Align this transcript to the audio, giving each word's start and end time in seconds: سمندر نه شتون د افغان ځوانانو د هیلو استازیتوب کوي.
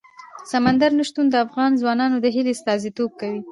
سمندر 0.51 0.91
نه 0.99 1.03
شتون 1.09 1.25
د 1.29 1.35
افغان 1.45 1.71
ځوانانو 1.81 2.17
د 2.21 2.25
هیلو 2.35 2.53
استازیتوب 2.55 3.09
کوي. 3.19 3.41